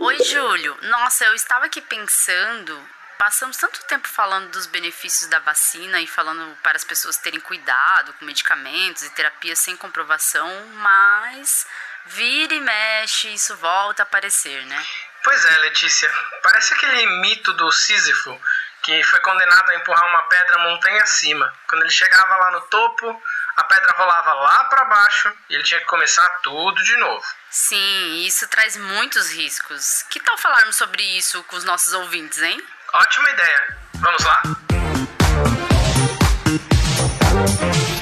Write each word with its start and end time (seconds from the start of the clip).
Oi, 0.00 0.24
Júlio. 0.24 0.76
Nossa, 0.82 1.24
eu 1.24 1.34
estava 1.34 1.66
aqui 1.66 1.80
pensando. 1.80 2.88
Passamos 3.18 3.56
tanto 3.56 3.84
tempo 3.84 4.08
falando 4.08 4.50
dos 4.50 4.66
benefícios 4.66 5.28
da 5.28 5.38
vacina 5.40 6.00
e 6.00 6.06
falando 6.06 6.56
para 6.62 6.76
as 6.76 6.84
pessoas 6.84 7.18
terem 7.18 7.38
cuidado 7.38 8.12
com 8.14 8.24
medicamentos 8.24 9.02
e 9.02 9.10
terapias 9.10 9.58
sem 9.58 9.76
comprovação, 9.76 10.48
mas 10.76 11.66
vira 12.06 12.54
e 12.54 12.60
mexe, 12.60 13.28
isso 13.34 13.54
volta 13.56 14.02
a 14.02 14.04
aparecer, 14.04 14.64
né? 14.64 14.86
Pois 15.22 15.44
é, 15.44 15.58
Letícia. 15.58 16.10
Parece 16.42 16.72
aquele 16.74 17.06
mito 17.20 17.52
do 17.52 17.70
Sísifo 17.70 18.40
que 18.82 19.02
foi 19.04 19.20
condenado 19.20 19.70
a 19.70 19.74
empurrar 19.74 20.08
uma 20.08 20.22
pedra 20.22 20.58
montanha 20.60 21.02
acima. 21.02 21.52
Quando 21.68 21.82
ele 21.82 21.90
chegava 21.90 22.36
lá 22.36 22.50
no 22.52 22.62
topo, 22.62 23.22
a 23.60 23.64
pedra 23.64 23.92
rolava 23.92 24.32
lá 24.32 24.64
para 24.64 24.84
baixo 24.86 25.30
e 25.50 25.54
ele 25.54 25.62
tinha 25.62 25.80
que 25.80 25.86
começar 25.86 26.26
tudo 26.42 26.82
de 26.82 26.96
novo. 26.96 27.22
Sim, 27.50 28.24
isso 28.24 28.48
traz 28.48 28.74
muitos 28.76 29.30
riscos. 29.32 30.02
Que 30.08 30.18
tal 30.18 30.38
falarmos 30.38 30.76
sobre 30.76 31.02
isso 31.02 31.42
com 31.44 31.56
os 31.56 31.64
nossos 31.64 31.92
ouvintes, 31.92 32.40
hein? 32.40 32.58
Ótima 32.94 33.30
ideia. 33.30 33.76
Vamos 33.96 34.24
lá? 34.24 34.42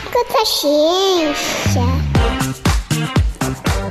Escuta 0.04 0.44
ciência. 0.44 1.82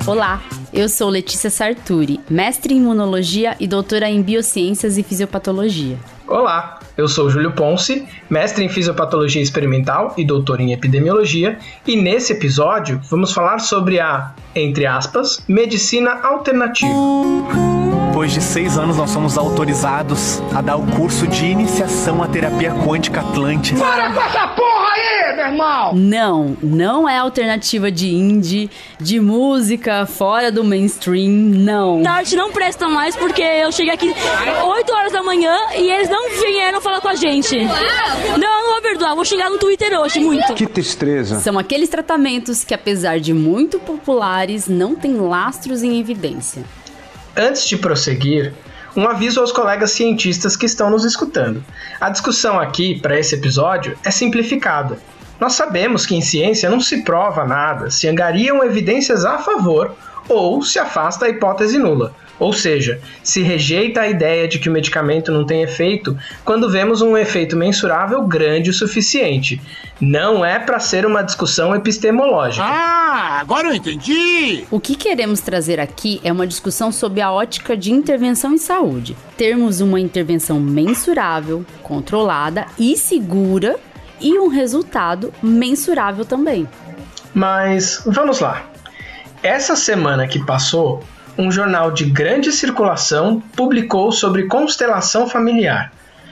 Olá, 0.07 0.39
eu 0.71 0.87
sou 0.87 1.09
Letícia 1.09 1.49
Sarturi, 1.49 2.21
mestre 2.29 2.73
em 2.73 2.77
imunologia 2.77 3.57
e 3.59 3.67
doutora 3.67 4.07
em 4.07 4.23
biociências 4.23 4.97
e 4.97 5.03
fisiopatologia. 5.03 5.99
Olá, 6.27 6.79
eu 6.97 7.07
sou 7.07 7.29
Júlio 7.29 7.53
Ponce, 7.53 8.05
mestre 8.29 8.61
em 8.61 8.67
fisiopatologia 8.67 9.41
experimental 9.41 10.13
e 10.17 10.25
doutor 10.25 10.59
em 10.59 10.73
epidemiologia, 10.73 11.57
e 11.87 11.95
nesse 11.95 12.33
episódio 12.33 12.99
vamos 13.09 13.31
falar 13.31 13.59
sobre 13.59 13.97
a, 13.97 14.33
entre 14.57 14.85
aspas, 14.85 15.39
medicina 15.47 16.19
alternativa. 16.23 16.93
Depois 18.07 18.33
de 18.33 18.41
seis 18.41 18.79
anos, 18.79 18.97
nós 18.97 19.11
somos 19.11 19.37
autorizados 19.37 20.41
a 20.55 20.59
dar 20.59 20.75
o 20.75 20.87
curso 20.95 21.27
de 21.27 21.45
iniciação 21.45 22.23
à 22.23 22.27
terapia 22.27 22.71
quântica 22.83 23.19
Atlantis. 23.19 23.79
Para 23.79 24.11
com 24.11 24.19
essa 24.19 24.47
porra 24.47 24.87
aí, 24.95 25.35
meu 25.35 25.45
irmão! 25.45 25.93
Não, 25.93 26.57
não 26.63 27.07
é 27.07 27.15
alternativa 27.19 27.91
de 27.91 28.09
indie, 28.11 28.71
de 28.99 29.19
música 29.19 30.07
fora 30.07 30.51
do 30.51 30.63
mainstream, 30.63 31.29
não. 31.29 32.01
Da 32.01 32.13
arte 32.13 32.35
não 32.35 32.51
presta 32.51 32.89
mais 32.89 33.15
porque 33.15 33.43
eu 33.43 33.71
cheguei 33.71 33.93
aqui 33.93 34.11
8 34.65 34.93
horas 34.93 35.11
da 35.11 35.21
manhã 35.21 35.55
e 35.77 35.87
eles 35.91 36.09
não 36.09 36.31
vieram 36.31 36.81
falar 36.81 37.01
com 37.01 37.09
a 37.09 37.15
gente. 37.15 37.55
Não, 37.55 38.37
não 38.39 38.71
vou 38.71 38.81
perdoar, 38.81 39.13
vou 39.13 39.25
xingar 39.25 39.51
no 39.51 39.59
Twitter 39.59 39.93
hoje, 39.99 40.19
muito. 40.19 40.55
Que 40.55 40.65
tristeza. 40.65 41.39
São 41.39 41.59
aqueles 41.59 41.87
tratamentos 41.87 42.63
que, 42.63 42.73
apesar 42.73 43.19
de 43.19 43.31
muito 43.31 43.79
populares, 43.79 44.46
não 44.67 44.95
têm 44.95 45.17
lastros 45.17 45.83
em 45.83 45.99
evidência. 45.99 46.63
Antes 47.35 47.67
de 47.67 47.77
prosseguir, 47.77 48.53
um 48.95 49.07
aviso 49.07 49.39
aos 49.39 49.51
colegas 49.51 49.91
cientistas 49.91 50.55
que 50.55 50.65
estão 50.65 50.89
nos 50.89 51.05
escutando. 51.05 51.63
A 51.99 52.09
discussão 52.09 52.59
aqui, 52.59 52.99
para 52.99 53.19
esse 53.19 53.35
episódio, 53.35 53.97
é 54.03 54.09
simplificada. 54.09 54.97
Nós 55.39 55.53
sabemos 55.53 56.05
que 56.05 56.15
em 56.15 56.21
ciência 56.21 56.69
não 56.69 56.81
se 56.81 57.03
prova 57.03 57.45
nada, 57.45 57.91
se 57.91 58.07
angariam 58.07 58.63
evidências 58.63 59.23
a 59.23 59.37
favor 59.37 59.95
ou 60.27 60.63
se 60.63 60.79
afasta 60.79 61.25
a 61.25 61.29
hipótese 61.29 61.77
nula. 61.77 62.15
Ou 62.39 62.53
seja, 62.53 62.99
se 63.23 63.41
rejeita 63.41 64.01
a 64.01 64.07
ideia 64.07 64.47
de 64.47 64.59
que 64.59 64.69
o 64.69 64.71
medicamento 64.71 65.31
não 65.31 65.45
tem 65.45 65.63
efeito 65.63 66.17
quando 66.45 66.69
vemos 66.69 67.01
um 67.01 67.17
efeito 67.17 67.55
mensurável 67.55 68.21
grande 68.23 68.69
o 68.69 68.73
suficiente. 68.73 69.59
Não 69.99 70.45
é 70.45 70.59
para 70.59 70.79
ser 70.79 71.05
uma 71.05 71.23
discussão 71.23 71.75
epistemológica. 71.75 72.63
Ah, 72.63 73.39
agora 73.41 73.69
eu 73.69 73.73
entendi! 73.73 74.65
O 74.69 74.79
que 74.79 74.95
queremos 74.95 75.41
trazer 75.41 75.79
aqui 75.79 76.21
é 76.23 76.31
uma 76.31 76.45
discussão 76.45 76.91
sobre 76.91 77.21
a 77.21 77.31
ótica 77.31 77.75
de 77.75 77.91
intervenção 77.91 78.53
em 78.53 78.59
saúde. 78.59 79.17
Termos 79.35 79.81
uma 79.81 79.99
intervenção 79.99 80.59
mensurável, 80.59 81.65
controlada 81.81 82.65
e 82.77 82.95
segura 82.95 83.79
e 84.19 84.37
um 84.37 84.47
resultado 84.47 85.33
mensurável 85.41 86.25
também. 86.25 86.67
Mas 87.33 88.03
vamos 88.05 88.39
lá. 88.39 88.63
Essa 89.43 89.75
semana 89.75 90.27
que 90.27 90.43
passou, 90.43 91.03
um 91.37 91.51
jornal 91.51 91.91
de 91.91 92.05
grande 92.05 92.51
circulação 92.51 93.41
publicou 93.55 94.11
sobre 94.11 94.47
constelação 94.47 95.27
familiar, 95.27 95.91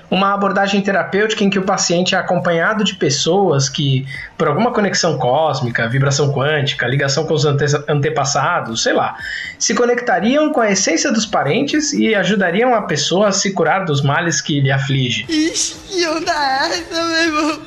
uma 0.10 0.34
abordagem 0.34 0.82
terapêutica 0.82 1.44
em 1.44 1.50
que 1.50 1.60
o 1.60 1.64
paciente 1.64 2.16
é 2.16 2.18
acompanhado 2.18 2.84
de 2.84 2.96
pessoas 2.96 3.68
que, 3.70 4.06
por 4.38 4.48
alguma 4.48 4.72
conexão 4.72 5.18
cósmica, 5.18 5.88
vibração 5.88 6.32
quântica, 6.32 6.88
ligação 6.88 7.26
com 7.26 7.34
os 7.34 7.46
ante 7.46 7.66
antepassados, 7.88 8.84
sei 8.84 8.94
lá, 8.94 9.18
se 9.58 9.74
conectariam 9.74 10.52
com 10.52 10.62
a 10.62 10.72
essência 10.72 11.12
dos 11.12 11.26
parentes 11.26 11.94
e 11.94 12.14
ajudariam 12.16 12.74
a 12.74 12.84
pessoa 12.84 13.30
a 13.30 13.32
se 13.32 13.52
curar 13.52 13.86
dos 13.86 14.02
males 14.02 14.42
que 14.42 14.60
lhe 14.60 14.72
aflige. 14.72 15.26
Ixi, 15.28 16.08
onda 16.08 16.32
essa, 16.32 17.04
meu 17.04 17.24
irmão? 17.24 17.60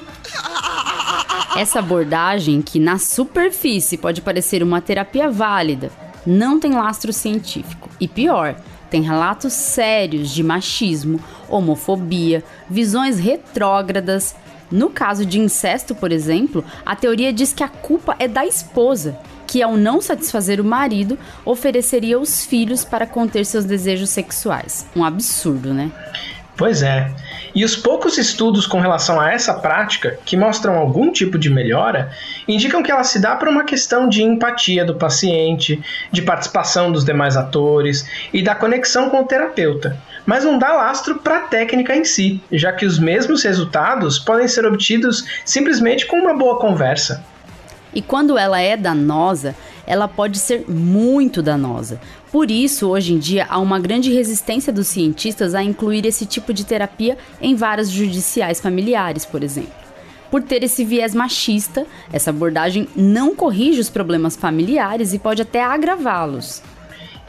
Essa 1.56 1.80
abordagem, 1.80 2.62
que 2.62 2.78
na 2.78 2.98
superfície 2.98 3.96
pode 3.96 4.20
parecer 4.20 4.62
uma 4.62 4.80
terapia 4.80 5.28
válida, 5.28 5.90
não 6.28 6.60
tem 6.60 6.72
lastro 6.72 7.12
científico. 7.12 7.88
E 7.98 8.06
pior, 8.06 8.54
tem 8.90 9.02
relatos 9.02 9.54
sérios 9.54 10.30
de 10.30 10.42
machismo, 10.42 11.18
homofobia, 11.48 12.44
visões 12.68 13.18
retrógradas. 13.18 14.36
No 14.70 14.90
caso 14.90 15.24
de 15.24 15.40
incesto, 15.40 15.94
por 15.94 16.12
exemplo, 16.12 16.62
a 16.84 16.94
teoria 16.94 17.32
diz 17.32 17.54
que 17.54 17.64
a 17.64 17.68
culpa 17.68 18.14
é 18.18 18.28
da 18.28 18.44
esposa, 18.44 19.18
que 19.46 19.62
ao 19.62 19.78
não 19.78 20.02
satisfazer 20.02 20.60
o 20.60 20.64
marido, 20.64 21.18
ofereceria 21.46 22.20
os 22.20 22.44
filhos 22.44 22.84
para 22.84 23.06
conter 23.06 23.46
seus 23.46 23.64
desejos 23.64 24.10
sexuais. 24.10 24.86
Um 24.94 25.02
absurdo, 25.02 25.72
né? 25.72 25.90
Pois 26.58 26.82
é. 26.82 27.08
E 27.54 27.64
os 27.64 27.76
poucos 27.76 28.18
estudos 28.18 28.66
com 28.66 28.80
relação 28.80 29.20
a 29.20 29.32
essa 29.32 29.54
prática, 29.54 30.18
que 30.24 30.36
mostram 30.36 30.76
algum 30.76 31.12
tipo 31.12 31.38
de 31.38 31.48
melhora, 31.48 32.10
indicam 32.48 32.82
que 32.82 32.90
ela 32.90 33.04
se 33.04 33.20
dá 33.20 33.36
por 33.36 33.46
uma 33.46 33.62
questão 33.62 34.08
de 34.08 34.24
empatia 34.24 34.84
do 34.84 34.96
paciente, 34.96 35.80
de 36.10 36.20
participação 36.20 36.90
dos 36.90 37.04
demais 37.04 37.36
atores 37.36 38.08
e 38.32 38.42
da 38.42 38.56
conexão 38.56 39.08
com 39.08 39.22
o 39.22 39.24
terapeuta. 39.24 39.96
Mas 40.26 40.42
não 40.42 40.58
dá 40.58 40.72
lastro 40.72 41.20
para 41.20 41.38
a 41.38 41.42
técnica 41.42 41.94
em 41.94 42.04
si, 42.04 42.42
já 42.50 42.72
que 42.72 42.84
os 42.84 42.98
mesmos 42.98 43.44
resultados 43.44 44.18
podem 44.18 44.48
ser 44.48 44.66
obtidos 44.66 45.24
simplesmente 45.44 46.06
com 46.06 46.16
uma 46.16 46.36
boa 46.36 46.58
conversa. 46.58 47.24
E 47.94 48.02
quando 48.02 48.36
ela 48.36 48.60
é 48.60 48.76
danosa, 48.76 49.54
ela 49.88 50.06
pode 50.06 50.38
ser 50.38 50.66
muito 50.68 51.42
danosa. 51.42 51.98
Por 52.30 52.50
isso, 52.50 52.88
hoje 52.88 53.14
em 53.14 53.18
dia, 53.18 53.46
há 53.48 53.58
uma 53.58 53.80
grande 53.80 54.12
resistência 54.12 54.70
dos 54.70 54.86
cientistas 54.86 55.54
a 55.54 55.62
incluir 55.62 56.04
esse 56.04 56.26
tipo 56.26 56.52
de 56.52 56.64
terapia 56.64 57.16
em 57.40 57.56
varas 57.56 57.90
judiciais 57.90 58.60
familiares, 58.60 59.24
por 59.24 59.42
exemplo. 59.42 59.72
Por 60.30 60.42
ter 60.42 60.62
esse 60.62 60.84
viés 60.84 61.14
machista, 61.14 61.86
essa 62.12 62.28
abordagem 62.28 62.86
não 62.94 63.34
corrige 63.34 63.80
os 63.80 63.88
problemas 63.88 64.36
familiares 64.36 65.14
e 65.14 65.18
pode 65.18 65.40
até 65.40 65.64
agravá-los. 65.64 66.62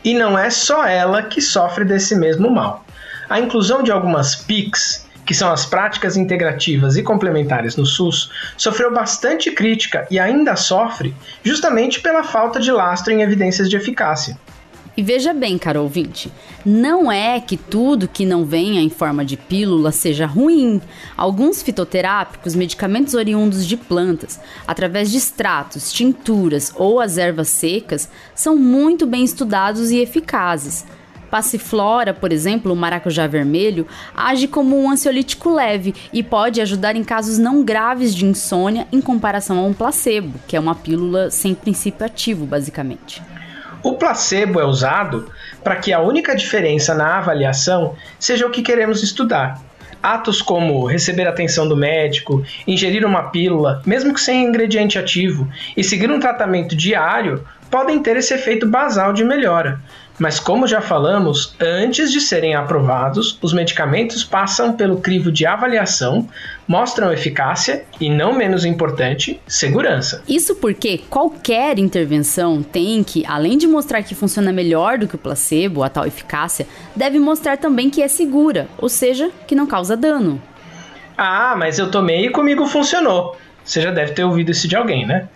E 0.03 0.14
não 0.14 0.38
é 0.38 0.50
só 0.50 0.86
ela 0.86 1.24
que 1.24 1.42
sofre 1.42 1.86
desse 1.86 2.14
mesmo 2.14 2.52
mal. 2.52 2.84
A 3.30 3.40
inclusão 3.40 3.81
de 3.81 3.92
algumas 3.92 4.36
PICs 4.36 5.08
que 5.29 5.35
são 5.35 5.51
as 5.51 5.63
práticas 5.63 6.17
integrativas 6.17 6.97
e 6.97 7.03
complementares 7.03 7.75
no 7.75 7.85
SUS, 7.85 8.31
sofreu 8.57 8.91
bastante 8.91 9.51
crítica 9.51 10.07
e 10.09 10.17
ainda 10.17 10.56
sofre 10.56 11.13
justamente 11.44 12.01
pela 12.01 12.23
falta 12.23 12.59
de 12.59 12.72
lastro 12.72 13.13
em 13.13 13.22
evidências 13.22 13.69
de 13.69 13.78
eficácia. 13.78 14.35
E 14.97 15.03
veja 15.03 15.31
bem, 15.31 15.56
caro 15.59 15.84
ouvinte, 15.84 16.31
não 16.66 17.12
é 17.12 17.39
que 17.39 17.56
tudo 17.56 18.07
que 18.07 18.25
não 18.25 18.44
venha 18.44 18.81
em 18.81 18.89
forma 18.89 19.23
de 19.23 19.38
pílula 19.38 19.91
seja 19.91 20.25
ruim. 20.25 20.81
Alguns 21.16 21.62
fitoterápicos, 21.62 22.56
medicamentos 22.56 23.13
oriundos 23.13 23.68
de 23.68 23.78
plantas, 23.78 24.39
através 24.66 25.12
de 25.12 25.18
extratos, 25.18 25.94
tinturas 25.94 26.73
ou 26.75 27.00
as 27.00 27.19
ervas 27.19 27.50
secas, 27.50 28.09
são 28.33 28.56
muito 28.56 29.06
bem 29.06 29.24
estudados 29.24 29.92
e 29.92 30.00
eficazes. 30.00 30.88
Passiflora, 31.30 32.14
por 32.14 32.31
exemplo, 32.31 32.74
o 32.74 32.76
maracujá 32.76 33.28
vermelho, 33.28 33.88
age 34.16 34.48
como 34.48 34.80
um 34.80 34.90
ansiolítico 34.90 35.54
leve 35.54 35.94
e 36.12 36.24
pode 36.24 36.60
ajudar 36.60 36.96
em 36.96 37.04
casos 37.04 37.38
não 37.38 37.64
graves 37.64 38.16
de 38.16 38.26
insônia 38.26 38.88
em 38.92 39.00
comparação 39.00 39.60
a 39.60 39.64
um 39.64 39.74
placebo, 39.74 40.40
que 40.48 40.56
é 40.56 40.60
uma 40.60 40.76
pílula 40.76 41.30
sem 41.30 41.54
princípio 41.54 42.06
ativo, 42.06 42.46
basicamente. 42.46 43.22
O 43.81 43.94
placebo 43.94 44.60
é 44.60 44.66
usado 44.66 45.31
para 45.64 45.76
que 45.78 45.94
a 45.94 46.02
única 46.02 46.36
diferença 46.36 46.94
na 46.94 47.18
avaliação 47.18 47.96
seja 48.20 48.46
o 48.46 48.52
que 48.52 48.62
queremos 48.62 49.02
estudar. 49.04 49.62
Atos 50.02 50.42
como 50.42 50.86
receber 50.86 51.28
atenção 51.28 51.68
do 51.68 51.76
médico, 51.76 52.44
ingerir 52.66 53.06
uma 53.06 53.24
pílula, 53.24 53.81
mesmo 53.86 54.14
que 54.14 54.22
sem 54.22 54.46
ingrediente 54.46 54.98
ativo, 54.98 55.48
e 55.76 55.84
seguir 55.84 56.10
um 56.10 56.20
tratamento 56.20 56.76
diário 56.76 57.46
podem 57.69 58.01
ter 58.01 58.18
esse 58.18 58.33
efeito 58.33 58.68
basal 58.68 59.13
de 59.13 59.24
melhora. 59.24 59.80
Mas, 60.19 60.38
como 60.38 60.68
já 60.68 60.81
falamos, 60.81 61.56
antes 61.62 62.12
de 62.12 62.19
serem 62.19 62.54
aprovados, 62.54 63.39
os 63.42 63.54
medicamentos 63.54 64.21
passam 64.21 64.74
pelo 64.74 64.98
crivo 64.98 65.31
de 65.31 65.45
avaliação, 65.45 66.27
mostram 66.68 67.13
eficácia 67.13 67.86
e, 68.01 68.10
não 68.10 68.33
menos 68.33 68.66
importante, 68.66 69.39
segurança. 69.48 70.21
Isso 70.27 70.56
porque 70.56 71.00
qualquer 71.10 71.80
intervenção 71.80 72.62
tem 72.62 73.01
que, 73.01 73.25
além 73.25 73.57
de 73.57 73.66
mostrar 73.66 74.04
que 74.04 74.13
funciona 74.13 74.51
melhor 74.51 74.98
do 74.98 75.07
que 75.07 75.16
o 75.16 75.19
placebo, 75.19 75.83
a 75.83 75.89
tal 75.89 76.06
eficácia, 76.06 76.68
deve 76.94 77.18
mostrar 77.18 77.57
também 77.57 77.89
que 77.89 78.01
é 78.01 78.10
segura, 78.10 78.68
ou 78.77 78.89
seja, 78.89 79.31
que 79.48 79.56
não 79.56 79.66
causa 79.66 79.95
dano. 79.95 80.42
Ah, 81.18 81.56
mas 81.57 81.80
eu 81.80 81.89
tomei 81.89 82.25
e 82.25 82.30
comigo 82.30 82.66
funcionou. 82.66 83.38
Você 83.63 83.81
já 83.81 83.92
deve 83.92 84.12
ter 84.12 84.25
ouvido 84.25 84.51
isso 84.51 84.68
de 84.68 84.75
alguém, 84.75 85.06
né? 85.06 85.30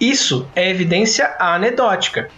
Isso 0.00 0.46
é 0.54 0.70
evidência 0.70 1.34
anedótica. 1.38 2.28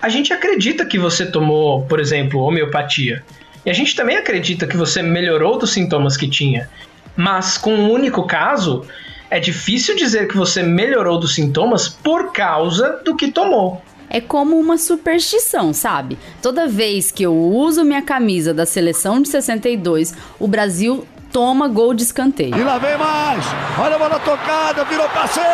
A 0.00 0.08
gente 0.08 0.32
acredita 0.32 0.84
que 0.84 0.98
você 0.98 1.26
tomou, 1.26 1.82
por 1.82 1.98
exemplo, 1.98 2.40
homeopatia. 2.40 3.24
E 3.64 3.70
a 3.70 3.72
gente 3.72 3.96
também 3.96 4.16
acredita 4.16 4.66
que 4.66 4.76
você 4.76 5.02
melhorou 5.02 5.58
dos 5.58 5.72
sintomas 5.72 6.16
que 6.16 6.28
tinha. 6.28 6.68
Mas 7.16 7.56
com 7.56 7.74
um 7.74 7.90
único 7.90 8.26
caso, 8.26 8.86
é 9.30 9.40
difícil 9.40 9.96
dizer 9.96 10.28
que 10.28 10.36
você 10.36 10.62
melhorou 10.62 11.18
dos 11.18 11.34
sintomas 11.34 11.88
por 11.88 12.32
causa 12.32 13.00
do 13.04 13.16
que 13.16 13.32
tomou. 13.32 13.82
É 14.08 14.20
como 14.20 14.56
uma 14.56 14.78
superstição, 14.78 15.72
sabe? 15.72 16.16
Toda 16.40 16.68
vez 16.68 17.10
que 17.10 17.24
eu 17.24 17.34
uso 17.34 17.84
minha 17.84 18.02
camisa 18.02 18.54
da 18.54 18.64
seleção 18.64 19.20
de 19.20 19.28
62, 19.28 20.14
o 20.38 20.46
Brasil 20.46 21.04
toma 21.32 21.68
gol 21.68 21.94
de 21.94 22.02
escanteio. 22.02 22.56
E 22.56 22.62
lá 22.62 22.78
vem 22.78 22.96
mais! 22.96 23.44
Olha 23.78 23.96
a 23.96 23.98
bola 23.98 24.18
tocada, 24.18 24.84
virou 24.84 25.08
passeio! 25.08 25.44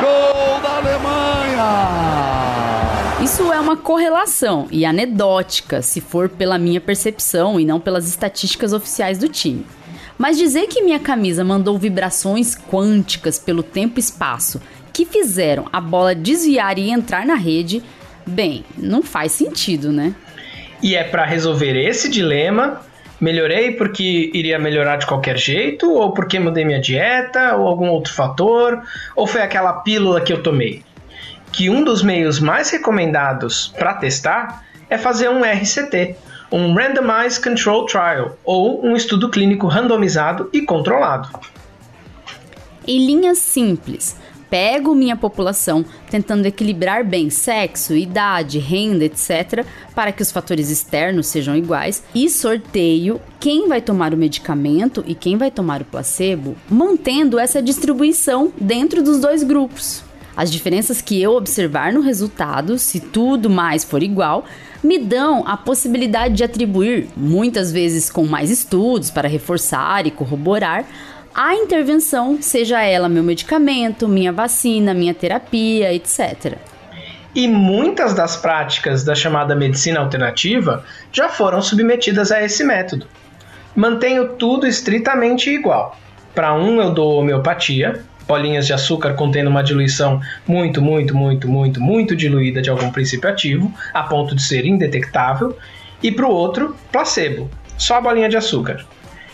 Gol 0.00 0.60
da 0.60 0.76
Alemanha! 0.76 2.20
Isso 3.22 3.52
é 3.52 3.60
uma 3.60 3.76
correlação 3.76 4.66
e 4.70 4.84
anedótica, 4.84 5.82
se 5.82 6.00
for 6.00 6.28
pela 6.28 6.58
minha 6.58 6.80
percepção 6.80 7.60
e 7.60 7.64
não 7.64 7.78
pelas 7.78 8.08
estatísticas 8.08 8.72
oficiais 8.72 9.18
do 9.18 9.28
time. 9.28 9.66
Mas 10.16 10.36
dizer 10.36 10.66
que 10.66 10.82
minha 10.82 10.98
camisa 10.98 11.44
mandou 11.44 11.78
vibrações 11.78 12.54
quânticas 12.54 13.38
pelo 13.38 13.62
tempo 13.62 13.98
e 13.98 14.00
espaço 14.00 14.60
que 14.92 15.04
fizeram 15.04 15.66
a 15.72 15.80
bola 15.80 16.14
desviar 16.14 16.78
e 16.78 16.90
entrar 16.90 17.24
na 17.24 17.34
rede, 17.34 17.82
bem, 18.26 18.64
não 18.76 19.02
faz 19.02 19.32
sentido, 19.32 19.92
né? 19.92 20.14
E 20.82 20.94
é 20.94 21.04
para 21.04 21.24
resolver 21.24 21.78
esse 21.78 22.08
dilema 22.08 22.80
melhorei 23.20 23.72
porque 23.72 24.30
iria 24.32 24.58
melhorar 24.58 24.96
de 24.96 25.06
qualquer 25.06 25.36
jeito, 25.36 25.92
ou 25.92 26.12
porque 26.12 26.38
mudei 26.38 26.64
minha 26.64 26.80
dieta, 26.80 27.56
ou 27.56 27.68
algum 27.68 27.88
outro 27.88 28.12
fator, 28.12 28.82
ou 29.14 29.26
foi 29.26 29.42
aquela 29.42 29.74
pílula 29.82 30.20
que 30.20 30.32
eu 30.32 30.42
tomei. 30.42 30.82
Que 31.52 31.68
um 31.68 31.84
dos 31.84 32.02
meios 32.02 32.40
mais 32.40 32.70
recomendados 32.70 33.68
para 33.76 33.94
testar 33.94 34.64
é 34.88 34.96
fazer 34.96 35.28
um 35.28 35.42
RCT, 35.42 36.16
um 36.50 36.74
Randomized 36.74 37.42
Control 37.42 37.86
Trial, 37.86 38.38
ou 38.44 38.84
um 38.84 38.96
estudo 38.96 39.28
clínico 39.28 39.66
randomizado 39.66 40.48
e 40.52 40.62
controlado. 40.62 41.28
Em 42.86 43.06
linhas 43.06 43.38
simples, 43.38 44.16
pego 44.50 44.94
minha 44.94 45.16
população 45.16 45.84
tentando 46.10 46.44
equilibrar 46.44 47.04
bem 47.04 47.30
sexo, 47.30 47.94
idade, 47.94 48.58
renda, 48.58 49.04
etc., 49.04 49.64
para 49.94 50.10
que 50.10 50.20
os 50.20 50.32
fatores 50.32 50.68
externos 50.68 51.28
sejam 51.28 51.56
iguais, 51.56 52.02
e 52.14 52.28
sorteio 52.28 53.20
quem 53.38 53.68
vai 53.68 53.80
tomar 53.80 54.12
o 54.12 54.16
medicamento 54.16 55.02
e 55.06 55.14
quem 55.14 55.36
vai 55.36 55.50
tomar 55.50 55.80
o 55.80 55.84
placebo, 55.84 56.56
mantendo 56.68 57.38
essa 57.38 57.62
distribuição 57.62 58.52
dentro 58.60 59.02
dos 59.02 59.20
dois 59.20 59.42
grupos. 59.42 60.02
As 60.36 60.50
diferenças 60.50 61.00
que 61.00 61.20
eu 61.20 61.32
observar 61.32 61.92
no 61.92 62.00
resultado, 62.00 62.78
se 62.78 63.00
tudo 63.00 63.50
mais 63.50 63.84
for 63.84 64.02
igual, 64.02 64.44
me 64.82 64.98
dão 64.98 65.46
a 65.46 65.56
possibilidade 65.56 66.34
de 66.34 66.44
atribuir, 66.44 67.08
muitas 67.16 67.70
vezes 67.70 68.10
com 68.10 68.24
mais 68.24 68.50
estudos 68.50 69.10
para 69.10 69.28
reforçar 69.28 70.06
e 70.06 70.10
corroborar, 70.10 70.86
a 71.34 71.54
intervenção, 71.54 72.42
seja 72.42 72.82
ela 72.82 73.08
meu 73.08 73.22
medicamento, 73.22 74.08
minha 74.08 74.32
vacina, 74.32 74.92
minha 74.92 75.14
terapia, 75.14 75.92
etc. 75.94 76.56
E 77.34 77.46
muitas 77.46 78.14
das 78.14 78.36
práticas 78.36 79.04
da 79.04 79.14
chamada 79.14 79.54
medicina 79.54 80.00
alternativa 80.00 80.84
já 81.12 81.28
foram 81.28 81.62
submetidas 81.62 82.32
a 82.32 82.42
esse 82.42 82.64
método. 82.64 83.06
Mantenho 83.76 84.30
tudo 84.30 84.66
estritamente 84.66 85.48
igual. 85.48 85.96
Para 86.34 86.54
um 86.54 86.80
eu 86.80 86.92
dou 86.92 87.20
homeopatia, 87.20 88.02
bolinhas 88.26 88.66
de 88.66 88.72
açúcar 88.72 89.14
contendo 89.14 89.48
uma 89.48 89.62
diluição 89.62 90.20
muito, 90.46 90.82
muito, 90.82 91.16
muito, 91.16 91.48
muito, 91.48 91.80
muito 91.80 92.16
diluída 92.16 92.60
de 92.60 92.70
algum 92.70 92.90
princípio 92.90 93.30
ativo, 93.30 93.72
a 93.94 94.02
ponto 94.02 94.34
de 94.34 94.42
ser 94.42 94.66
indetectável, 94.66 95.56
e 96.02 96.10
para 96.10 96.26
o 96.26 96.30
outro, 96.30 96.74
placebo, 96.90 97.48
só 97.78 97.96
a 97.96 98.00
bolinha 98.00 98.28
de 98.28 98.36
açúcar 98.36 98.84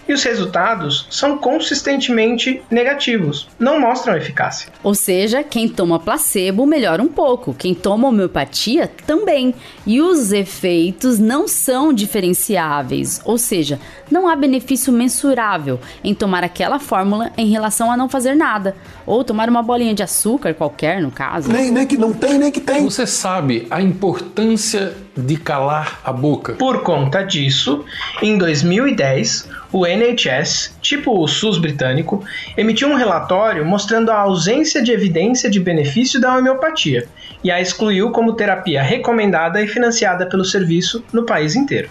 e 0.08 0.12
os 0.12 0.22
resultados 0.22 1.06
são 1.10 1.38
consistentemente 1.38 2.62
negativos, 2.70 3.48
não 3.58 3.80
mostram 3.80 4.16
eficácia. 4.16 4.68
Ou 4.82 4.94
seja, 4.94 5.42
quem 5.42 5.68
toma 5.68 5.98
placebo 5.98 6.66
melhora 6.66 7.02
um 7.02 7.08
pouco, 7.08 7.54
quem 7.54 7.74
toma 7.74 8.08
homeopatia 8.08 8.90
também. 9.06 9.54
E 9.86 10.00
os 10.00 10.32
efeitos 10.32 11.18
não 11.18 11.46
são 11.46 11.92
diferenciáveis, 11.92 13.20
ou 13.24 13.38
seja, 13.38 13.80
não 14.10 14.28
há 14.28 14.36
benefício 14.36 14.92
mensurável 14.92 15.80
em 16.02 16.14
tomar 16.14 16.44
aquela 16.44 16.78
fórmula 16.78 17.32
em 17.36 17.50
relação 17.50 17.90
a 17.90 17.96
não 17.96 18.08
fazer 18.08 18.34
nada, 18.34 18.76
ou 19.06 19.22
tomar 19.22 19.48
uma 19.48 19.62
bolinha 19.62 19.94
de 19.94 20.02
açúcar 20.02 20.52
qualquer, 20.52 21.00
no 21.00 21.10
caso. 21.10 21.50
Nem, 21.50 21.70
nem 21.70 21.86
que 21.86 21.96
não 21.96 22.12
tem, 22.12 22.38
nem 22.38 22.50
que 22.50 22.60
tem. 22.60 22.82
Você 22.82 23.06
sabe 23.06 23.66
a 23.70 23.80
importância 23.80 24.94
de 25.16 25.36
calar 25.36 26.00
a 26.04 26.12
boca? 26.12 26.54
Por 26.54 26.82
conta 26.82 27.22
disso, 27.22 27.84
em 28.20 28.36
2010, 28.36 29.48
o 29.72 29.86
NHS, 29.86 30.74
tipo 30.80 31.18
o 31.22 31.28
SUS 31.28 31.58
britânico, 31.58 32.24
emitiu 32.56 32.88
um 32.88 32.94
relatório 32.94 33.64
mostrando 33.64 34.10
a 34.10 34.18
ausência 34.18 34.82
de 34.82 34.90
evidência 34.90 35.48
de 35.48 35.60
benefício 35.60 36.20
da 36.20 36.36
homeopatia 36.36 37.08
e 37.42 37.50
a 37.50 37.60
excluiu 37.60 38.10
como 38.10 38.32
terapia 38.32 38.82
recomendada 38.82 39.62
e 39.62 39.68
financiada 39.68 40.26
pelo 40.26 40.44
serviço 40.44 41.04
no 41.12 41.24
país 41.24 41.54
inteiro. 41.54 41.88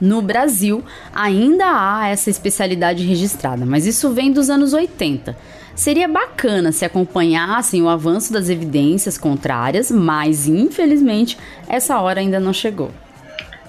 No 0.00 0.22
Brasil, 0.22 0.82
ainda 1.14 1.66
há 1.66 2.08
essa 2.08 2.30
especialidade 2.30 3.04
registrada, 3.04 3.66
mas 3.66 3.86
isso 3.86 4.10
vem 4.10 4.32
dos 4.32 4.48
anos 4.48 4.72
80. 4.72 5.36
Seria 5.80 6.06
bacana 6.06 6.72
se 6.72 6.84
acompanhassem 6.84 7.80
o 7.80 7.88
avanço 7.88 8.30
das 8.30 8.50
evidências 8.50 9.16
contrárias, 9.16 9.90
mas 9.90 10.46
infelizmente 10.46 11.38
essa 11.66 11.98
hora 11.98 12.20
ainda 12.20 12.38
não 12.38 12.52
chegou. 12.52 12.90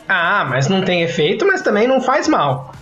Ah, 0.10 0.44
mas 0.44 0.68
não 0.68 0.84
tem 0.84 1.04
efeito, 1.04 1.48
mas 1.48 1.62
também 1.62 1.88
não 1.88 2.02
faz 2.02 2.28
mal. 2.28 2.76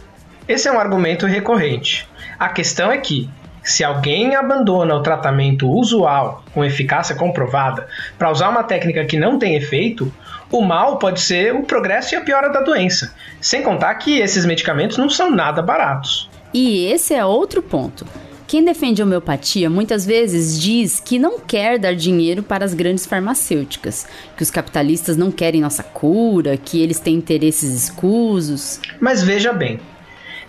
Esse 0.48 0.68
é 0.68 0.72
um 0.72 0.80
argumento 0.80 1.28
recorrente. 1.28 2.10
A 2.40 2.50
questão 2.50 2.92
é 2.92 2.98
que, 2.98 3.30
se 3.62 3.84
alguém 3.84 4.36
abandona 4.36 4.96
o 4.96 5.04
tratamento 5.04 5.70
usual 5.70 6.44
com 6.52 6.66
eficácia 6.66 7.14
comprovada 7.14 7.88
para 8.18 8.32
usar 8.32 8.50
uma 8.50 8.64
técnica 8.64 9.06
que 9.06 9.20
não 9.20 9.38
tem 9.38 9.56
efeito, 9.56 10.12
o 10.52 10.64
mal 10.64 10.98
pode 10.98 11.22
ser 11.22 11.54
o 11.54 11.62
progresso 11.62 12.16
e 12.16 12.18
a 12.18 12.22
piora 12.22 12.50
da 12.50 12.62
doença. 12.62 13.14
Sem 13.40 13.62
contar 13.62 13.94
que 13.94 14.18
esses 14.18 14.44
medicamentos 14.44 14.98
não 14.98 15.08
são 15.08 15.30
nada 15.30 15.62
baratos. 15.62 16.28
E 16.52 16.88
esse 16.88 17.14
é 17.14 17.24
outro 17.24 17.62
ponto. 17.62 18.08
Quem 18.50 18.66
defende 18.66 19.00
a 19.00 19.06
homeopatia 19.06 19.70
muitas 19.70 20.08
vezes 20.08 20.60
diz 20.60 21.00
que 21.00 21.20
não 21.20 21.40
quer 21.40 21.78
dar 21.78 21.94
dinheiro 21.94 22.42
para 22.42 22.66
as 22.66 22.74
grandes 22.74 23.06
farmacêuticas, 23.06 24.08
que 24.36 24.42
os 24.42 24.50
capitalistas 24.50 25.16
não 25.16 25.32
querem 25.32 25.62
nossa 25.62 25.84
cura, 25.84 26.58
que 26.58 26.82
eles 26.82 27.00
têm 27.00 27.14
interesses 27.14 27.84
escusos. 27.84 28.80
Mas 29.00 29.22
veja 29.22 29.54
bem, 29.54 29.80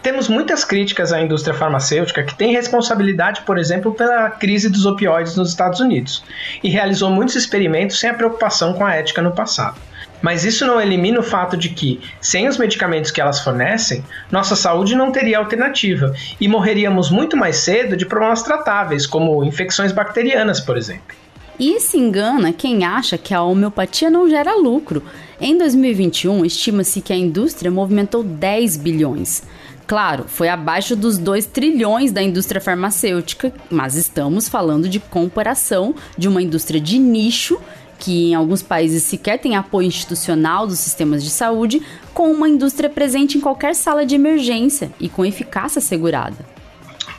temos 0.03 0.29
muitas 0.29 0.65
críticas 0.65 1.13
à 1.13 1.21
indústria 1.21 1.55
farmacêutica 1.55 2.23
que 2.23 2.35
tem 2.35 2.53
responsabilidade, 2.53 3.43
por 3.43 3.59
exemplo, 3.59 3.93
pela 3.93 4.31
crise 4.31 4.71
dos 4.71 4.87
opioides 4.87 5.37
nos 5.37 5.51
Estados 5.51 5.79
Unidos 5.79 6.25
e 6.65 6.71
realizou 6.71 7.11
muitos 7.11 7.37
experimentos 7.37 8.01
sem 8.01 8.09
a 8.09 8.15
preocupação 8.15 8.73
com 8.73 8.87
a 8.87 8.95
ética 8.95 9.21
no 9.21 9.33
passado. 9.33 9.77
Mas 10.23 10.45
isso 10.45 10.67
não 10.67 10.81
elimina 10.81 11.21
o 11.21 11.23
fato 11.23 11.57
de 11.57 11.71
que, 11.71 12.01
sem 12.21 12.49
os 12.49 12.59
medicamentos 12.59 13.11
que 13.11 13.21
elas 13.21 13.41
fornecem, 13.41 14.05
nossa 14.31 14.55
saúde 14.55 14.95
não 14.95 15.11
teria 15.11 15.39
alternativa 15.39 16.15
e 16.41 16.49
morreríamos 16.49 17.11
muito 17.11 17.37
mais 17.37 17.57
cedo 17.57 17.97
de 17.97 18.07
problemas 18.07 18.43
tratáveis, 18.43 19.07
como 19.07 19.43
infecções 19.45 19.93
bacterianas, 19.93 20.61
por 20.61 20.77
exemplo. 20.77 21.17
E 21.59 21.79
se 21.79 21.99
engana 21.99 22.55
quem 22.55 22.85
acha 22.85 23.19
que 23.19 23.35
a 23.35 23.43
homeopatia 23.43 24.09
não 24.09 24.29
gera 24.29 24.57
lucro. 24.57 25.03
Em 25.39 25.59
2021, 25.59 26.45
estima-se 26.45 27.03
que 27.03 27.13
a 27.13 27.17
indústria 27.17 27.71
movimentou 27.71 28.23
10 28.23 28.79
bilhões. 28.79 29.43
Claro, 29.87 30.25
foi 30.29 30.49
abaixo 30.49 30.95
dos 30.95 31.19
2 31.19 31.47
trilhões 31.47 32.13
da 32.13 32.23
indústria 32.23 32.61
farmacêutica, 32.61 33.53
mas 33.69 33.97
estamos 33.97 34.49
falando 34.49 34.89
de 34.89 35.01
comparação 35.01 35.95
de 36.17 36.29
uma 36.29 36.41
indústria 36.41 36.81
de 36.81 36.97
nicho 36.99 37.61
que 38.01 38.31
em 38.31 38.35
alguns 38.35 38.63
países 38.63 39.05
sequer 39.05 39.39
tem 39.39 39.55
apoio 39.55 39.87
institucional 39.87 40.67
dos 40.67 40.79
sistemas 40.81 41.23
de 41.23 41.31
saúde, 41.31 41.83
com 42.13 42.33
uma 42.33 42.49
indústria 42.49 42.91
presente 42.91 43.39
em 43.39 43.41
qualquer 43.41 43.75
sala 43.75 44.05
de 44.05 44.15
emergência 44.15 44.91
e 44.99 45.09
com 45.09 45.25
eficácia 45.25 45.79
assegurada. 45.79 46.39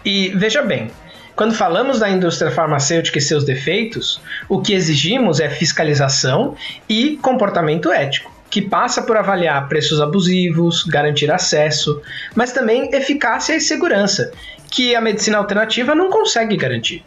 E 0.03 0.29
veja 0.35 0.63
bem, 0.63 0.89
Quando 1.35 1.55
falamos 1.55 1.99
da 1.99 2.09
indústria 2.09 2.51
farmacêutica 2.51 3.17
e 3.17 3.21
seus 3.21 3.43
defeitos, 3.43 4.21
o 4.47 4.61
que 4.61 4.73
exigimos 4.73 5.39
é 5.39 5.49
fiscalização 5.49 6.55
e 6.87 7.17
comportamento 7.17 7.91
ético, 7.91 8.31
que 8.49 8.61
passa 8.61 9.01
por 9.01 9.17
avaliar 9.17 9.67
preços 9.67 10.01
abusivos, 10.01 10.83
garantir 10.83 11.31
acesso, 11.31 12.01
mas 12.35 12.51
também 12.51 12.93
eficácia 12.93 13.55
e 13.55 13.61
segurança, 13.61 14.31
que 14.69 14.95
a 14.95 15.01
medicina 15.01 15.37
alternativa 15.37 15.95
não 15.95 16.09
consegue 16.09 16.55
garantir. 16.57 17.03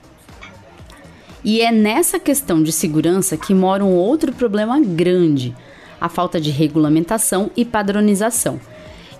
E 1.44 1.60
é 1.60 1.70
nessa 1.70 2.18
questão 2.18 2.62
de 2.62 2.72
segurança 2.72 3.36
que 3.36 3.52
mora 3.52 3.84
um 3.84 3.94
outro 3.94 4.32
problema 4.32 4.80
grande: 4.80 5.54
a 6.00 6.08
falta 6.08 6.40
de 6.40 6.50
regulamentação 6.50 7.50
e 7.54 7.64
padronização. 7.64 8.58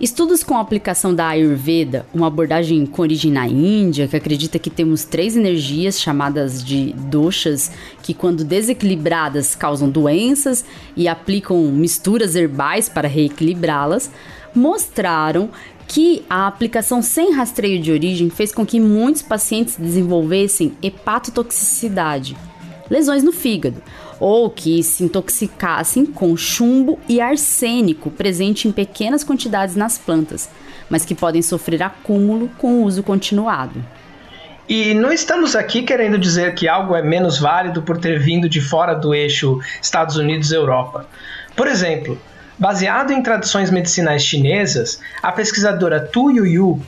Estudos 0.01 0.43
com 0.43 0.57
a 0.57 0.59
aplicação 0.59 1.15
da 1.15 1.27
Ayurveda, 1.27 2.05
uma 2.13 2.27
abordagem 2.27 2.85
com 2.85 3.01
origem 3.01 3.31
na 3.31 3.47
Índia, 3.47 4.09
que 4.09 4.15
acredita 4.15 4.59
que 4.59 4.69
temos 4.69 5.05
três 5.05 5.37
energias 5.37 6.01
chamadas 6.01 6.61
de 6.61 6.91
doshas, 6.93 7.71
que 8.03 8.13
quando 8.13 8.43
desequilibradas 8.43 9.55
causam 9.55 9.89
doenças 9.89 10.65
e 10.97 11.07
aplicam 11.07 11.61
misturas 11.71 12.35
herbais 12.35 12.89
para 12.89 13.07
reequilibrá-las, 13.07 14.11
mostraram 14.53 15.49
que 15.87 16.23
a 16.29 16.47
aplicação 16.47 17.01
sem 17.01 17.33
rastreio 17.33 17.81
de 17.81 17.91
origem 17.91 18.29
fez 18.29 18.53
com 18.53 18.65
que 18.65 18.79
muitos 18.79 19.21
pacientes 19.21 19.75
desenvolvessem 19.77 20.75
hepatotoxicidade, 20.81 22.35
lesões 22.89 23.23
no 23.23 23.31
fígado, 23.31 23.81
ou 24.19 24.49
que 24.49 24.81
se 24.81 25.03
intoxicassem 25.03 26.05
com 26.05 26.35
chumbo 26.37 26.99
e 27.07 27.19
arsênico 27.19 28.09
presente 28.09 28.67
em 28.67 28.71
pequenas 28.71 29.23
quantidades 29.23 29.75
nas 29.75 29.97
plantas, 29.97 30.49
mas 30.89 31.05
que 31.05 31.15
podem 31.15 31.41
sofrer 31.41 31.83
acúmulo 31.83 32.49
com 32.57 32.81
o 32.81 32.83
uso 32.83 33.03
continuado. 33.03 33.83
E 34.67 34.95
não 34.95 35.11
estamos 35.11 35.55
aqui 35.55 35.83
querendo 35.83 36.17
dizer 36.17 36.55
que 36.55 36.67
algo 36.67 36.95
é 36.95 37.01
menos 37.01 37.37
válido 37.37 37.83
por 37.83 37.99
ter 37.99 38.19
vindo 38.19 38.49
de 38.49 38.59
fora 38.59 38.95
do 38.95 39.13
eixo 39.13 39.59
Estados 39.79 40.15
Unidos-Europa. 40.15 41.07
Por 41.55 41.67
exemplo, 41.67 42.19
baseado 42.57 43.11
em 43.11 43.21
tradições 43.21 43.69
medicinais 43.69 44.23
chinesas, 44.23 44.99
a 45.21 45.31
pesquisadora 45.31 45.99
Tu 45.99 46.31
Yuyu 46.31 46.81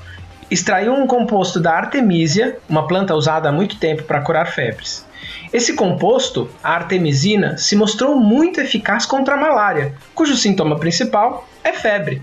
extraiu 0.50 0.94
um 0.94 1.08
composto 1.08 1.60
da 1.60 1.74
artemisia, 1.74 2.58
uma 2.70 2.88
planta 2.88 3.14
usada 3.14 3.50
há 3.50 3.52
muito 3.52 3.78
tempo 3.78 4.04
para 4.04 4.22
curar 4.22 4.48
febres. 4.48 5.06
Esse 5.52 5.74
composto, 5.74 6.50
a 6.64 6.74
artemisina, 6.74 7.58
se 7.58 7.76
mostrou 7.76 8.20
muito 8.20 8.62
eficaz 8.62 9.06
contra 9.06 9.36
a 9.36 9.40
malária, 9.40 9.94
cujo 10.14 10.36
sintoma 10.36 10.78
principal 10.78 11.48
é 11.64 11.74
febre. 11.74 12.22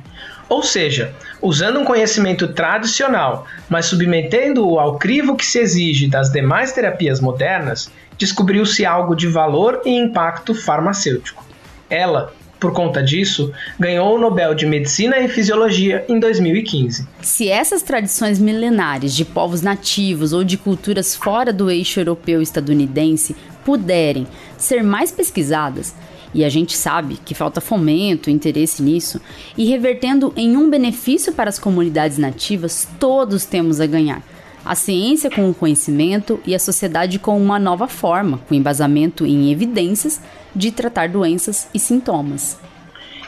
Ou 0.49 0.63
seja, 0.63 1.15
usando 1.41 1.81
um 1.81 1.85
conhecimento 1.85 2.49
tradicional, 2.49 3.47
mas 3.69 3.87
submetendo-o 3.87 4.79
ao 4.79 4.99
crivo 4.99 5.37
que 5.37 5.45
se 5.45 5.59
exige 5.59 6.07
das 6.07 6.31
demais 6.31 6.73
terapias 6.73 7.19
modernas, 7.21 7.91
descobriu-se 8.19 8.85
algo 8.85 9.15
de 9.15 9.27
valor 9.27 9.81
e 9.85 9.91
impacto 9.91 10.55
farmacêutico. 10.55 11.45
Ela, 11.89 12.33
por 12.65 12.73
conta 12.73 13.03
disso, 13.03 13.53
ganhou 13.79 14.17
o 14.17 14.19
Nobel 14.19 14.55
de 14.55 14.65
Medicina 14.65 15.19
e 15.19 15.29
Fisiologia 15.29 16.03
em 16.09 16.19
2015. 16.19 17.07
Se 17.21 17.51
essas 17.51 17.83
tradições 17.83 18.39
milenares 18.39 19.15
de 19.15 19.23
povos 19.23 19.61
nativos 19.61 20.33
ou 20.33 20.43
de 20.43 20.57
culturas 20.57 21.15
fora 21.15 21.53
do 21.53 21.71
eixo 21.71 22.01
europeu 22.01 22.41
estadunidense 22.41 23.37
puderem 23.67 24.27
ser 24.57 24.83
mais 24.83 25.13
pesquisadas, 25.13 25.95
e 26.33 26.43
a 26.43 26.49
gente 26.49 26.75
sabe 26.75 27.19
que 27.23 27.35
falta 27.35 27.61
fomento, 27.61 28.31
interesse 28.31 28.83
nisso, 28.83 29.21
e 29.59 29.67
revertendo 29.67 30.33
em 30.35 30.57
um 30.57 30.71
benefício 30.71 31.35
para 31.35 31.51
as 31.51 31.59
comunidades 31.59 32.17
nativas, 32.17 32.89
todos 32.99 33.45
temos 33.45 33.79
a 33.79 33.85
ganhar. 33.85 34.23
A 34.65 34.75
ciência 34.75 35.31
com 35.31 35.51
o 35.51 35.55
conhecimento 35.55 36.41
e 36.47 36.55
a 36.55 36.59
sociedade 36.59 37.19
com 37.19 37.37
uma 37.37 37.59
nova 37.59 37.87
forma, 37.87 38.39
com 38.49 38.55
embasamento 38.55 39.27
em 39.27 39.53
evidências 39.53 40.19
de 40.55 40.71
tratar 40.71 41.09
doenças 41.09 41.69
e 41.75 41.79
sintomas. 41.79 42.59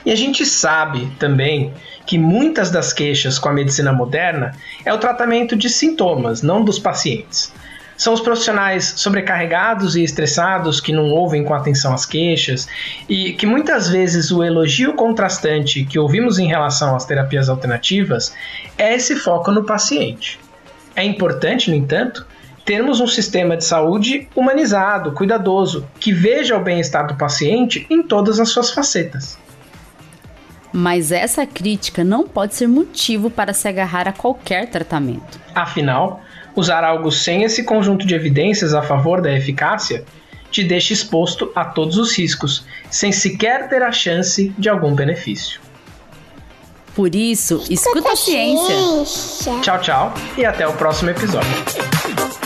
E 0.04 0.12
a 0.12 0.14
gente 0.14 0.46
sabe 0.46 1.10
também 1.18 1.72
que 2.06 2.16
muitas 2.16 2.70
das 2.70 2.92
queixas 2.92 3.38
com 3.38 3.48
a 3.48 3.52
medicina 3.52 3.92
moderna 3.92 4.52
é 4.84 4.92
o 4.92 4.98
tratamento 4.98 5.56
de 5.56 5.68
sintomas, 5.68 6.42
não 6.42 6.62
dos 6.62 6.78
pacientes. 6.78 7.52
São 7.96 8.12
os 8.12 8.20
profissionais 8.20 8.94
sobrecarregados 8.96 9.96
e 9.96 10.04
estressados 10.04 10.80
que 10.80 10.92
não 10.92 11.10
ouvem 11.10 11.42
com 11.42 11.54
atenção 11.54 11.94
as 11.94 12.04
queixas 12.04 12.68
e 13.08 13.32
que 13.32 13.46
muitas 13.46 13.88
vezes 13.88 14.30
o 14.30 14.44
elogio 14.44 14.92
contrastante 14.92 15.84
que 15.84 15.98
ouvimos 15.98 16.38
em 16.38 16.46
relação 16.46 16.94
às 16.94 17.06
terapias 17.06 17.48
alternativas 17.48 18.34
é 18.76 18.94
esse 18.94 19.16
foco 19.16 19.50
no 19.50 19.64
paciente. 19.64 20.38
É 20.94 21.04
importante, 21.04 21.70
no 21.70 21.76
entanto, 21.76 22.26
termos 22.66 23.00
um 23.00 23.06
sistema 23.06 23.56
de 23.56 23.64
saúde 23.64 24.28
humanizado, 24.34 25.12
cuidadoso, 25.12 25.86
que 26.00 26.12
veja 26.12 26.56
o 26.56 26.62
bem-estar 26.62 27.06
do 27.06 27.14
paciente 27.14 27.86
em 27.88 28.02
todas 28.02 28.40
as 28.40 28.48
suas 28.50 28.72
facetas. 28.72 29.38
Mas 30.72 31.12
essa 31.12 31.46
crítica 31.46 32.02
não 32.02 32.26
pode 32.26 32.56
ser 32.56 32.66
motivo 32.66 33.30
para 33.30 33.54
se 33.54 33.68
agarrar 33.68 34.08
a 34.08 34.12
qualquer 34.12 34.68
tratamento. 34.68 35.40
Afinal, 35.54 36.20
usar 36.56 36.82
algo 36.82 37.10
sem 37.12 37.44
esse 37.44 37.62
conjunto 37.62 38.04
de 38.04 38.14
evidências 38.14 38.74
a 38.74 38.82
favor 38.82 39.22
da 39.22 39.32
eficácia 39.32 40.04
te 40.50 40.64
deixa 40.64 40.92
exposto 40.92 41.52
a 41.54 41.64
todos 41.64 41.96
os 41.96 42.16
riscos, 42.18 42.66
sem 42.90 43.12
sequer 43.12 43.68
ter 43.68 43.82
a 43.82 43.92
chance 43.92 44.52
de 44.58 44.68
algum 44.68 44.92
benefício. 44.92 45.60
Por 46.96 47.14
isso, 47.14 47.62
escuta 47.70 48.12
a 48.12 48.16
ciência. 48.16 48.74
Tchau, 49.62 49.80
tchau 49.80 50.14
e 50.36 50.44
até 50.44 50.66
o 50.66 50.72
próximo 50.72 51.10
episódio. 51.10 52.45